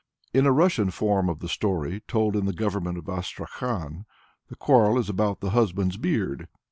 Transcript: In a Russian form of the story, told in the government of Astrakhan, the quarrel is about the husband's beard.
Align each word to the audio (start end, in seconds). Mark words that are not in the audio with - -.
In 0.33 0.47
a 0.47 0.51
Russian 0.51 0.89
form 0.89 1.29
of 1.29 1.41
the 1.41 1.47
story, 1.47 2.01
told 2.07 2.35
in 2.35 2.47
the 2.47 2.53
government 2.53 2.97
of 2.97 3.07
Astrakhan, 3.07 4.07
the 4.49 4.55
quarrel 4.55 4.97
is 4.97 5.09
about 5.09 5.41
the 5.41 5.51
husband's 5.51 5.97
beard. 5.97 6.47